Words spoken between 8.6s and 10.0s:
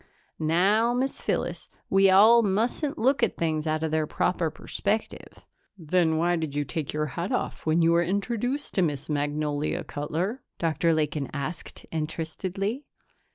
to Miss Magnolia,